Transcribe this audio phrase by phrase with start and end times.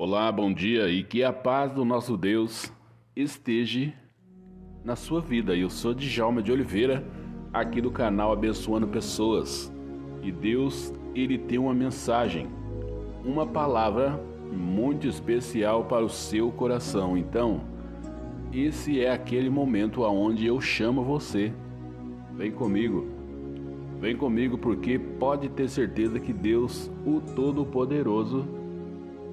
[0.00, 2.72] Olá, bom dia e que a paz do nosso Deus
[3.16, 3.92] esteja
[4.84, 5.56] na sua vida.
[5.56, 7.04] Eu sou Djalma de Oliveira,
[7.52, 9.74] aqui do canal Abençoando Pessoas.
[10.22, 12.46] E Deus, ele tem uma mensagem,
[13.24, 14.22] uma palavra
[14.52, 17.18] muito especial para o seu coração.
[17.18, 17.62] Então,
[18.52, 21.52] esse é aquele momento aonde eu chamo você.
[22.36, 23.04] Vem comigo.
[23.98, 28.57] Vem comigo porque pode ter certeza que Deus, o Todo-Poderoso,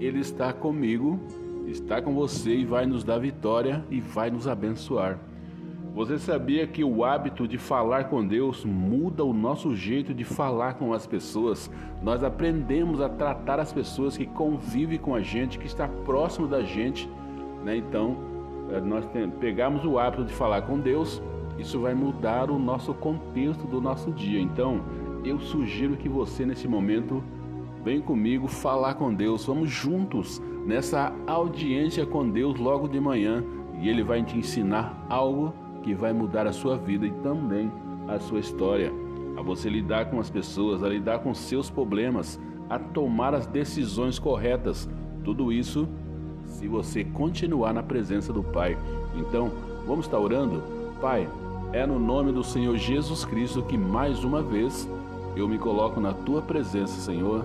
[0.00, 1.18] ele está comigo,
[1.66, 5.18] está com você e vai nos dar vitória e vai nos abençoar.
[5.94, 10.74] Você sabia que o hábito de falar com Deus muda o nosso jeito de falar
[10.74, 11.68] com as pessoas?
[12.02, 16.62] Nós aprendemos a tratar as pessoas que convivem com a gente, que está próximo da
[16.62, 17.10] gente,
[17.64, 17.76] né?
[17.76, 18.16] Então,
[18.70, 19.04] eh, nós
[19.40, 21.20] pegamos o hábito de falar com Deus,
[21.58, 24.40] isso vai mudar o nosso contexto do nosso dia.
[24.40, 24.80] Então,
[25.24, 27.24] eu sugiro que você nesse momento
[27.84, 29.44] Vem comigo falar com Deus.
[29.46, 33.44] Vamos juntos nessa audiência com Deus logo de manhã
[33.80, 37.70] e Ele vai te ensinar algo que vai mudar a sua vida e também
[38.08, 38.92] a sua história.
[39.36, 44.18] A você lidar com as pessoas, a lidar com seus problemas, a tomar as decisões
[44.18, 44.88] corretas.
[45.24, 45.88] Tudo isso
[46.44, 48.76] se você continuar na presença do Pai.
[49.14, 49.52] Então,
[49.86, 50.62] vamos estar orando?
[51.00, 51.28] Pai,
[51.72, 54.88] é no nome do Senhor Jesus Cristo que mais uma vez
[55.36, 57.44] eu me coloco na tua presença, Senhor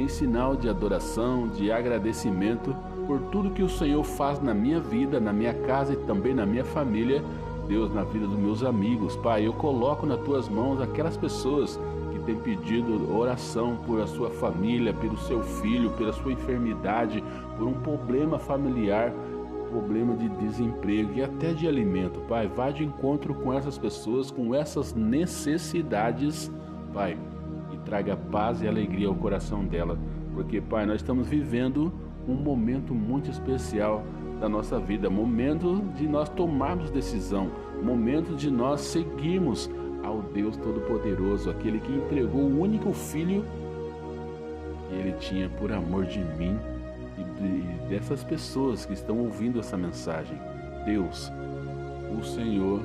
[0.00, 2.74] em sinal de adoração, de agradecimento
[3.06, 6.46] por tudo que o Senhor faz na minha vida, na minha casa e também na
[6.46, 7.22] minha família,
[7.68, 9.14] Deus, na vida dos meus amigos.
[9.16, 11.78] Pai, eu coloco nas tuas mãos aquelas pessoas
[12.12, 17.22] que têm pedido oração por a sua família, pelo seu filho, pela sua enfermidade,
[17.58, 19.12] por um problema familiar,
[19.70, 22.20] problema de desemprego e até de alimento.
[22.28, 26.50] Pai, vá de encontro com essas pessoas, com essas necessidades,
[26.92, 27.16] Pai
[27.90, 29.98] traga paz e alegria ao coração dela,
[30.32, 31.92] porque, Pai, nós estamos vivendo
[32.26, 34.04] um momento muito especial
[34.40, 37.50] da nossa vida, momento de nós tomarmos decisão,
[37.82, 39.68] momento de nós seguirmos
[40.04, 43.44] ao Deus Todo-Poderoso, aquele que entregou o único filho
[44.88, 46.56] que ele tinha por amor de mim
[47.18, 50.38] e dessas pessoas que estão ouvindo essa mensagem.
[50.86, 51.30] Deus,
[52.16, 52.80] o Senhor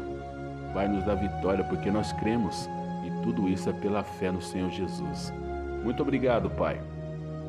[0.74, 2.68] vai nos dar vitória porque nós cremos
[3.24, 5.34] tudo isso é pela fé no Senhor Jesus.
[5.84, 6.82] Muito obrigado, Pai.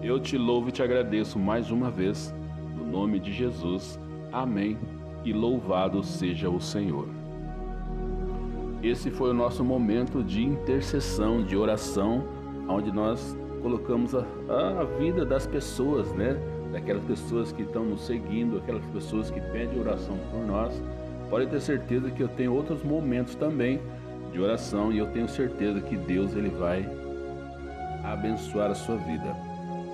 [0.02, 2.34] Eu te louvo e te agradeço mais uma vez,
[2.76, 3.98] no nome de Jesus.
[4.32, 4.78] Amém.
[5.24, 7.08] E louvado seja o Senhor.
[8.82, 12.24] Esse foi o nosso momento de intercessão, de oração,
[12.68, 14.24] onde nós colocamos a,
[14.80, 16.36] a vida das pessoas, né?
[16.72, 20.80] Daquelas pessoas que estão nos seguindo, aquelas pessoas que pedem oração por nós.
[21.30, 23.80] Pode ter certeza que eu tenho outros momentos também
[24.36, 26.86] de oração e eu tenho certeza que Deus ele vai
[28.04, 29.34] abençoar a sua vida.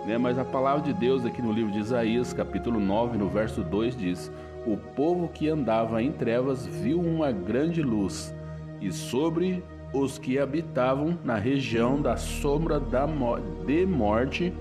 [0.04, 0.18] Né?
[0.18, 3.96] Mas a palavra de Deus aqui no livro de Isaías, capítulo 9, no verso 2
[3.96, 4.32] diz:
[4.66, 8.34] O povo que andava em trevas viu uma grande luz,
[8.80, 9.62] e sobre
[9.94, 14.52] os que habitavam na região da sombra da mo de morte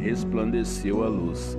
[0.00, 1.56] resplandeceu a luz.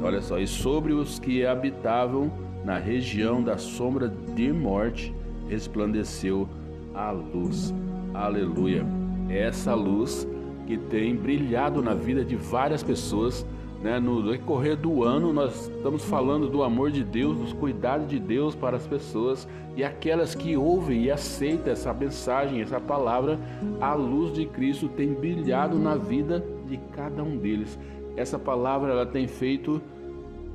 [0.00, 2.30] Olha só, e sobre os que habitavam
[2.64, 5.12] na região da sombra de morte
[5.48, 6.65] resplandeceu a
[7.10, 7.74] luz.
[8.14, 8.84] Aleluia.
[9.28, 10.26] É essa luz
[10.66, 13.46] que tem brilhado na vida de várias pessoas.
[13.82, 14.00] Né?
[14.00, 18.54] No decorrer do ano, nós estamos falando do amor de Deus, dos cuidados de Deus
[18.54, 19.46] para as pessoas
[19.76, 23.38] e aquelas que ouvem e aceitam essa mensagem, essa palavra,
[23.78, 27.78] a luz de Cristo tem brilhado na vida de cada um deles.
[28.16, 29.82] Essa palavra ela tem feito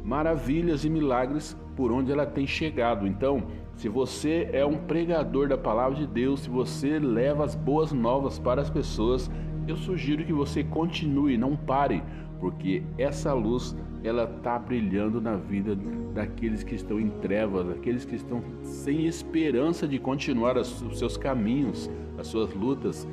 [0.03, 3.08] maravilhas e milagres por onde ela tem chegado.
[3.08, 3.44] Então,
[3.76, 8.38] se você é um pregador da palavra de Deus, se você leva as boas novas
[8.38, 9.30] para as pessoas,
[9.68, 12.04] eu sugiro que você continue, não pare,
[12.40, 15.78] porque essa luz ela está brilhando na vida
[16.14, 21.90] daqueles que estão em trevas, daqueles que estão sem esperança de continuar os seus caminhos,
[22.18, 23.08] as suas lutas.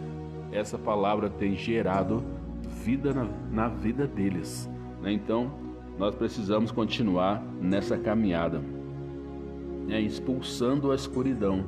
[0.50, 2.24] Essa palavra tem gerado
[2.84, 4.68] vida na, na vida deles.
[5.02, 5.12] Né?
[5.12, 5.52] Então,
[5.98, 8.62] nós precisamos continuar nessa caminhada,
[9.86, 10.00] né?
[10.00, 11.64] expulsando a escuridão.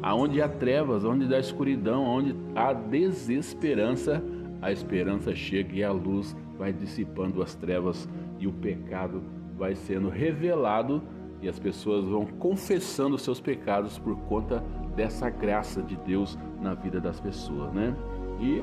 [0.00, 4.22] Aonde há trevas, onde há escuridão, onde há desesperança,
[4.60, 8.08] a esperança chega e a luz vai dissipando as trevas
[8.38, 9.22] e o pecado
[9.58, 11.02] vai sendo revelado
[11.40, 14.62] e as pessoas vão confessando seus pecados por conta
[14.94, 17.94] dessa graça de Deus na vida das pessoas, né?
[18.40, 18.62] E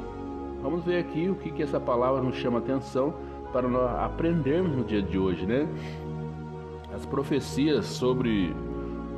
[0.61, 3.13] vamos ver aqui o que, que essa palavra nos chama atenção
[3.51, 5.67] para nós aprendermos no dia de hoje, né?
[6.93, 8.55] As profecias sobre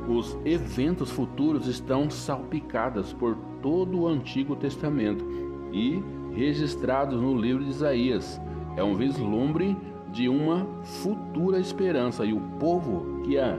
[0.08, 5.24] os eventos futuros estão salpicadas por todo o Antigo Testamento
[5.72, 6.02] e
[6.34, 8.40] registrados no livro de Isaías.
[8.76, 9.76] É um vislumbre
[10.10, 13.58] de uma futura esperança e o povo que, a,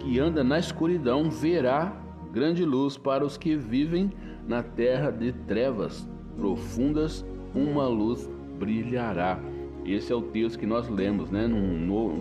[0.00, 1.92] que anda na escuridão verá
[2.32, 4.10] grande luz para os que vivem
[4.46, 7.24] na terra de trevas profundas,
[7.54, 8.28] uma luz
[8.58, 9.38] brilhará.
[9.84, 11.46] Esse é o texto que nós lemos, né?
[11.46, 12.20] Num,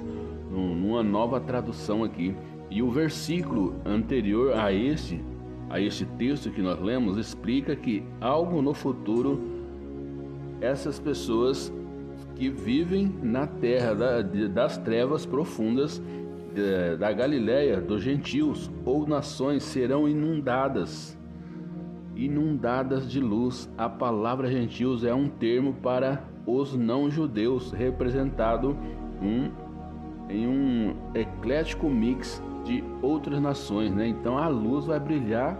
[0.51, 2.35] num, numa nova tradução aqui.
[2.69, 5.23] E o versículo anterior a este,
[5.69, 9.39] a este texto que nós lemos, explica que algo no futuro
[10.59, 11.71] essas pessoas
[12.35, 16.01] que vivem na terra da, das trevas profundas
[16.99, 21.17] da Galiléia, dos gentios ou nações serão inundadas,
[22.15, 23.69] inundadas de luz.
[23.77, 28.75] A palavra gentios é um termo para os não-judeus, representado
[29.21, 29.49] um,
[30.29, 34.07] em um eclético mix de outras nações, né?
[34.07, 35.57] Então a luz vai brilhar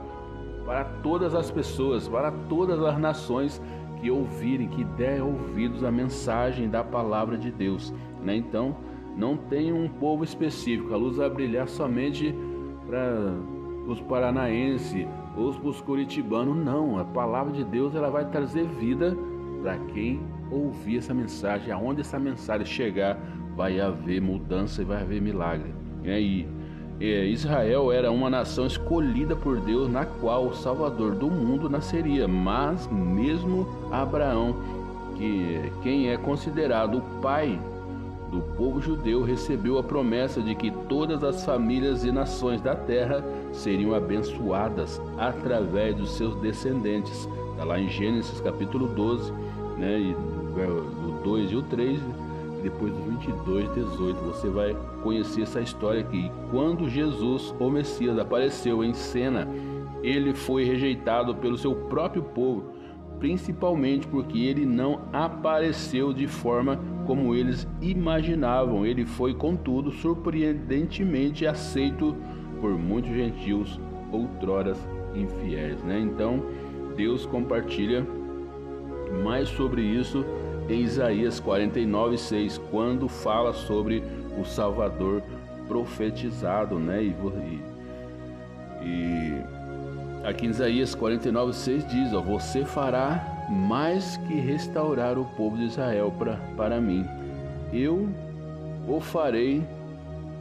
[0.65, 3.61] para todas as pessoas, para todas as nações
[3.99, 8.35] que ouvirem, que der ouvidos à mensagem da palavra de Deus, né?
[8.35, 8.75] Então
[9.15, 12.33] não tem um povo específico, a luz vai brilhar somente
[12.87, 13.33] para
[13.87, 16.97] os paranaenses, ou os curitibanos, não.
[16.99, 19.17] A palavra de Deus ela vai trazer vida
[19.63, 20.19] para quem
[20.51, 21.71] ouvir essa mensagem.
[21.71, 23.17] Aonde essa mensagem chegar,
[23.55, 25.73] vai haver mudança e vai haver milagre.
[26.03, 26.47] E aí,
[26.99, 32.27] é, Israel era uma nação escolhida por Deus, na qual o Salvador do mundo nasceria.
[32.27, 34.55] Mas mesmo Abraão,
[35.15, 37.57] que quem é considerado o pai
[38.29, 43.23] do povo judeu, recebeu a promessa de que todas as famílias e nações da terra
[43.53, 47.29] seriam abençoadas através dos seus descendentes.
[47.51, 49.31] Está lá em Gênesis capítulo 12,
[49.77, 49.99] né?
[49.99, 51.99] E o 2 e o 3
[52.63, 56.31] depois do 22, 18, você vai conhecer essa história aqui.
[56.49, 59.47] Quando Jesus, o Messias, apareceu em cena,
[60.01, 62.71] ele foi rejeitado pelo seu próprio povo,
[63.19, 68.85] principalmente porque ele não apareceu de forma como eles imaginavam.
[68.85, 72.15] Ele foi, contudo, surpreendentemente aceito
[72.61, 73.77] por muitos gentios
[74.09, 74.77] outroras
[75.13, 75.99] infiéis, né?
[75.99, 76.41] Então,
[76.95, 78.07] Deus compartilha
[79.21, 80.25] mais sobre isso
[80.69, 84.03] em Isaías 49, 6, quando fala sobre
[84.39, 85.21] o Salvador
[85.67, 87.03] profetizado, né?
[87.03, 87.15] E,
[88.81, 89.41] e,
[90.23, 95.65] aqui em Isaías 49, 6 diz: ó, Você fará mais que restaurar o povo de
[95.65, 97.05] Israel pra, para mim.
[97.71, 98.09] Eu
[98.87, 99.63] o farei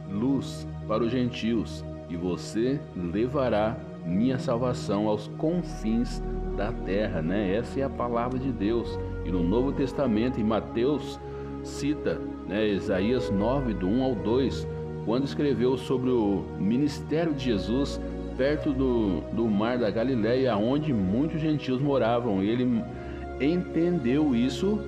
[0.09, 3.75] luz para os gentios, e você levará
[4.05, 6.21] minha salvação aos confins
[6.55, 7.55] da terra, né?
[7.55, 8.99] Essa é a palavra de Deus.
[9.25, 11.19] E no Novo Testamento, em Mateus,
[11.63, 14.67] cita né, Isaías 9, do 1 ao 2,
[15.05, 17.99] quando escreveu sobre o ministério de Jesus
[18.37, 22.41] perto do, do mar da Galiléia, onde muitos gentios moravam.
[22.41, 22.83] Ele
[23.39, 24.79] entendeu isso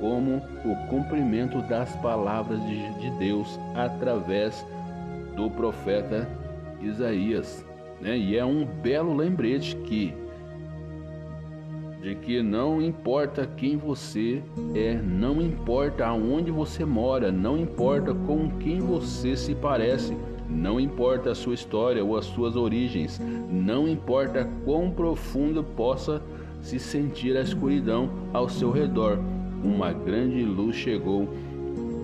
[0.00, 4.64] como o cumprimento das palavras de, de Deus através
[5.34, 6.28] do profeta
[6.80, 7.67] Isaías.
[8.00, 8.16] Né?
[8.16, 10.14] E é um belo lembrete que
[12.00, 14.40] de que não importa quem você
[14.74, 20.16] é, não importa aonde você mora, não importa com quem você se parece,
[20.48, 26.22] não importa a sua história ou as suas origens, não importa quão profundo possa
[26.62, 29.18] se sentir a escuridão ao seu redor,
[29.62, 31.28] uma grande luz chegou.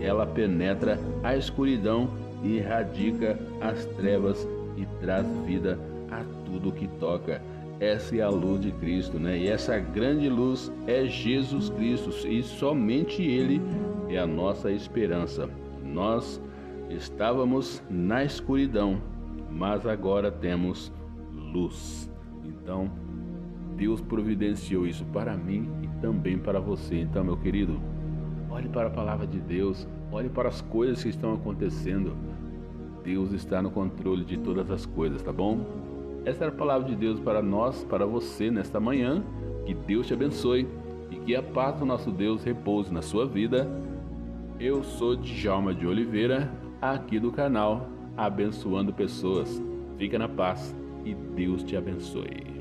[0.00, 2.10] Ela penetra a escuridão
[2.43, 5.78] e erradica as trevas e traz vida
[6.10, 7.40] a tudo que toca.
[7.81, 9.36] Essa é a luz de Cristo, né?
[9.36, 13.60] E essa grande luz é Jesus Cristo e somente Ele
[14.08, 15.48] é a nossa esperança.
[15.82, 16.40] Nós
[16.88, 19.00] estávamos na escuridão,
[19.50, 20.93] mas agora temos
[21.32, 22.10] luz.
[22.44, 22.90] Então,
[23.76, 27.00] Deus providenciou isso para mim e também para você.
[27.00, 27.81] Então, meu querido,
[28.50, 32.16] olhe para a palavra de Deus, olhe para as coisas que estão acontecendo.
[33.05, 35.61] Deus está no controle de todas as coisas, tá bom?
[36.25, 39.23] Essa era a palavra de Deus para nós, para você nesta manhã.
[39.67, 40.67] Que Deus te abençoe
[41.11, 43.69] e que a paz do nosso Deus repouse na sua vida.
[44.58, 49.63] Eu sou Djalma de Oliveira, aqui do canal Abençoando Pessoas.
[49.99, 52.54] Fica na paz e Deus te abençoe.